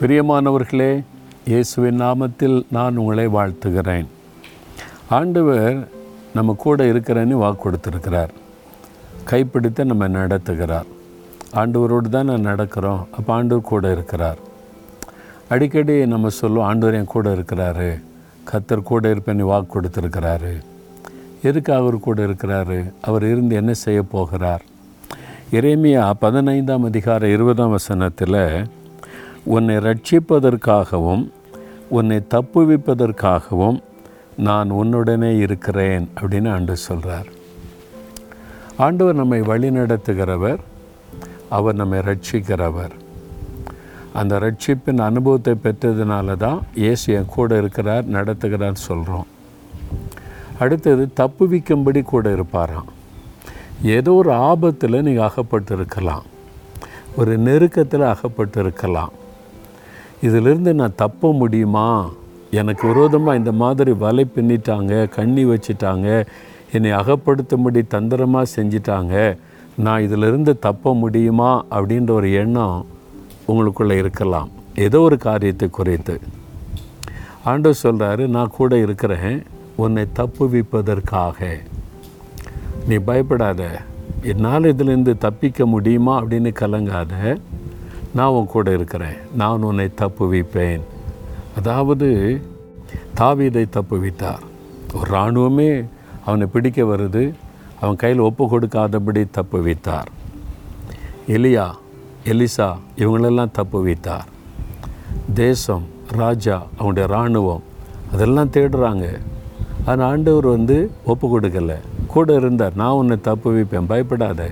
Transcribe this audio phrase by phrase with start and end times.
[0.00, 1.04] பிரியமானவர்களே
[1.44, 4.06] இயேசுவின் நாமத்தில் நான் உங்களை வாழ்த்துகிறேன்.
[5.08, 5.88] ஆண்டவர்
[6.34, 8.28] நம்ம கூட இருக்கிறேன்னு வாக்கு கொடுத்துருக்கிறார்.
[9.30, 10.88] கைப்பிடித்த நம்ம நடத்துகிறார்.
[11.54, 13.04] ஆண்டவரோடு தான் நான் நடக்கிறோம்.
[13.10, 14.38] அப்போ ஆண்டவர் கூட இருக்கிறார்.
[15.48, 18.00] அடிக்கடி நம்ம சொல்லுவோம் ஆண்டவர் என் கூட இருக்கிறாரு.
[18.50, 20.60] கத்தர் கூட இருப்பேன்னு வாக்கு கொடுத்துருக்கிறாரு.
[21.42, 22.92] எதுக்கு அவர் கூட இருக்கிறாரு?
[23.00, 24.62] அவர் இருந்து என்ன செய்ய போகிறார்?
[25.52, 28.66] இறைமையா பதினைந்தாம் அதிகார இருபதாம் வசனத்தில்
[29.44, 31.30] உன்னை ரட்சிப்பதற்காகவும்
[31.88, 33.82] உன்னை தப்புவிப்பதற்காகவும்
[34.36, 37.26] நான் உன்னுடனே இருக்கிறேன் அப்படின்னு ஆண்டு சொல்கிறார்
[38.76, 40.58] ஆண்டவர் நம்மை வழி நடத்துகிறவர்
[41.48, 42.92] அவர் நம்மை ரட்சிக்கிறவர்.
[44.12, 49.26] அந்த ரட்சிப்பின் அனுபவத்தை பெற்றதுனால தான் இயேசு என் கூட இருக்கிறார் நடத்துகிறார் சொல்கிறோம்
[50.58, 52.88] அடுத்தது தப்புவிக்கும்படி கூட இருப்பாராம்.
[53.82, 56.22] ஏதோ ஒரு ஆபத்தில் நீங்கள் அகப்பட்டு இருக்கலாம்
[57.16, 59.12] ஒரு நெருக்கத்தில் அகப்பட்டு இருக்கலாம்
[60.22, 62.08] இதிலிருந்து நான் தப்ப முடியுமா?
[62.50, 66.26] எனக்கு விரோதமாக இந்த மாதிரி வலை பின்னிட்டாங்க கண்ணி வச்சிட்டாங்க
[66.72, 69.36] என்னை அகப்படுத்தும்படி தந்திரமாக செஞ்சிட்டாங்க.
[69.76, 71.64] நான் இதிலிருந்து தப்ப முடியுமா?
[71.70, 72.86] அப்படின்ற ஒரு எண்ணம்
[73.48, 74.48] உங்களுக்குள்ளே இருக்கலாம்.
[74.74, 76.20] ஏதோ ஒரு காரியத்தை குறைத்து.
[77.44, 79.42] ஆண்டவர் சொல்கிறாரு நான் கூட இருக்கிறேன்
[79.76, 81.60] உன்னை தப்புவிப்பதற்காக.
[82.88, 83.80] நீ பயப்படாத.
[84.22, 87.40] என்னால் இதிலேருந்து தப்பிக்க முடியுமா அப்படின்னு கலங்காத.
[88.14, 89.16] நான் உன் கூட இருக்கிறேன்.
[89.36, 90.80] நான் உன்னை தப்புவிப்பேன்.
[91.56, 92.40] அதாவது
[93.20, 94.42] தாவீதை தப்புவித்தார்.
[94.94, 95.86] ஒரு இராணுவமே
[96.26, 97.34] அவனை பிடிக்க வருது.
[97.80, 100.06] அவன் கையில் ஒப்பு கொடுக்காதபடி தப்புவித்தார்.
[101.28, 101.70] எலியா
[102.24, 104.26] எலிசா இவங்களெல்லாம் தப்புவித்தார்.
[105.34, 107.62] தேசம் ராஜா அவனுடைய இராணுவம்
[108.12, 109.18] அதெல்லாம் தேடுறாங்க.
[109.86, 111.76] ஆனால் ஆண்டவர் வந்து ஒப்பு கொடுக்கலை.
[112.06, 112.72] கூட இருந்தார்.
[112.74, 114.50] நான் உன்னை தப்பு வைப்பேன் பயப்படாத.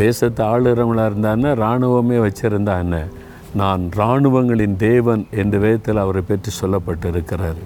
[0.00, 3.02] தேசத்தை ஆளுறவங்களாக இருந்தான்னு இராணுவமே வச்சுருந்தான்னு
[3.60, 7.60] நான் இராணுவங்களின் தேவன் என்ற விதத்தில் அவரை பற்றி சொல்லப்பட்டிருக்கிறார்.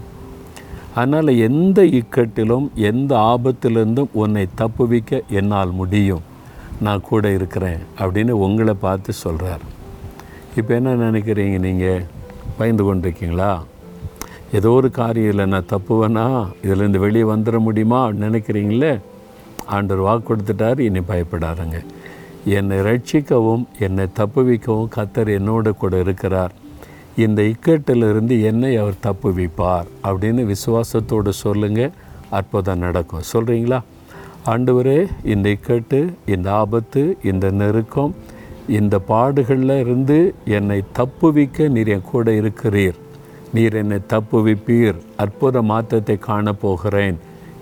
[0.95, 6.25] அதனால் எந்த இக்கட்டிலும் எந்த ஆபத்திலிருந்தும் உன்னை தப்புவிக்க என்னால் முடியும்.
[6.87, 9.65] நான் கூட இருக்கிறேன் அப்படின்னு உங்களை பார்த்து சொல்கிறார்
[10.59, 12.07] இப்போ என்ன நினைக்கிறீங்க நீங்கள்
[12.59, 13.53] பயந்து கொண்டிருக்கீங்களா?
[14.59, 16.27] ஏதோ ஒரு காரியம் இல்லை நான் தப்புவேனா?
[16.65, 17.99] இதிலேருந்து வெளியே வந்துட முடியுமா?
[18.07, 18.93] அப்படின்னு நினைக்கிறீங்களே?
[19.75, 21.79] ஆண்டவர் வாக்கு கொடுத்துட்டார் இனி பயப்படாதங்க.
[22.45, 26.53] என்னை ரட்சிக்கவும் என்னை தப்புவிக்கவும் கத்தர் என்னோட கூட இருக்கிறார்.
[27.17, 31.91] இந்த இக்கட்டிலிருந்து என்னை அவர் தப்புவிப்பார் அப்படின்னு விசுவாசத்தோடு சொல்லுங்கள்
[32.31, 33.23] அற்புதம் நடக்கும்.
[33.33, 33.81] சொல்கிறீங்களா
[34.47, 38.15] ஆண்டவரே இந்த இக்கட்டு இந்த ஆபத்து இந்த நெருக்கம்
[38.69, 42.95] இந்த பாடுகளில் இருந்து என்னை தப்புவிக்க நீர் என் கூட இருக்கிறீர்.
[43.55, 44.95] நீர் என்னை தப்புவிப்பீர்.
[45.17, 47.17] அற்புத மாற்றத்தை காணப்போகிறேன்.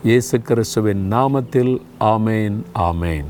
[0.04, 3.24] இயேசு கிறிஸ்துவின் நாமத்தில் ஆமேன் ஆமேன்.